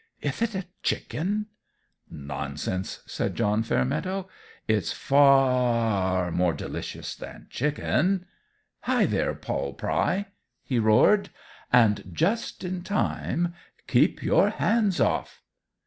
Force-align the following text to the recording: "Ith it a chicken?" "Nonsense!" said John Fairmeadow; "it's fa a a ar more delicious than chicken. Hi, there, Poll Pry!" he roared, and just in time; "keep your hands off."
"Ith 0.19 0.41
it 0.41 0.55
a 0.55 0.65
chicken?" 0.81 1.45
"Nonsense!" 2.09 3.03
said 3.05 3.35
John 3.35 3.61
Fairmeadow; 3.61 4.27
"it's 4.67 4.91
fa 4.91 5.13
a 5.13 5.19
a 5.19 5.43
ar 5.43 6.31
more 6.31 6.53
delicious 6.53 7.13
than 7.15 7.45
chicken. 7.51 8.25
Hi, 8.79 9.05
there, 9.05 9.35
Poll 9.35 9.75
Pry!" 9.75 10.25
he 10.63 10.79
roared, 10.79 11.29
and 11.71 12.03
just 12.11 12.63
in 12.63 12.81
time; 12.81 13.53
"keep 13.85 14.23
your 14.23 14.49
hands 14.49 14.99
off." 14.99 15.43